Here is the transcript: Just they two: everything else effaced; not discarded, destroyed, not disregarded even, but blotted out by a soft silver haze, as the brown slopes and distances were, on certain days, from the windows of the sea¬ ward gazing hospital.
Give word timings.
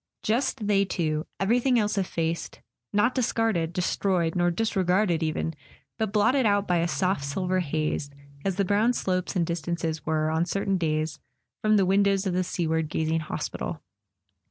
Just 0.23 0.65
they 0.65 0.83
two: 0.83 1.27
everything 1.39 1.77
else 1.77 1.95
effaced; 1.95 2.59
not 2.91 3.13
discarded, 3.13 3.71
destroyed, 3.71 4.33
not 4.33 4.55
disregarded 4.55 5.21
even, 5.21 5.53
but 5.99 6.11
blotted 6.11 6.43
out 6.43 6.67
by 6.67 6.77
a 6.77 6.87
soft 6.87 7.23
silver 7.23 7.59
haze, 7.59 8.09
as 8.43 8.55
the 8.55 8.65
brown 8.65 8.93
slopes 8.93 9.35
and 9.35 9.45
distances 9.45 10.03
were, 10.03 10.31
on 10.31 10.47
certain 10.47 10.79
days, 10.79 11.19
from 11.61 11.77
the 11.77 11.85
windows 11.85 12.25
of 12.25 12.33
the 12.33 12.39
sea¬ 12.41 12.67
ward 12.67 12.89
gazing 12.89 13.19
hospital. 13.19 13.79